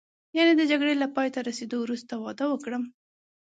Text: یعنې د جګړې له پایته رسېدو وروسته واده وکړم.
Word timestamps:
یعنې 0.37 0.53
د 0.57 0.61
جګړې 0.71 0.93
له 1.01 1.07
پایته 1.15 1.39
رسېدو 1.49 1.77
وروسته 1.81 2.13
واده 2.23 2.45
وکړم. 2.49 2.83